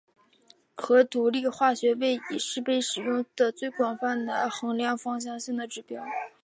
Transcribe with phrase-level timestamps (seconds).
[0.73, 6.03] 核独立化学位移是被使用得最广泛的衡量芳香性的指标。